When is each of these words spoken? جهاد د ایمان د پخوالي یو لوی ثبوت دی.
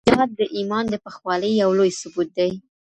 جهاد 0.07 0.29
د 0.39 0.41
ایمان 0.57 0.85
د 0.89 0.95
پخوالي 1.05 1.51
یو 1.61 1.69
لوی 1.77 1.91
ثبوت 2.01 2.29
دی. 2.37 2.51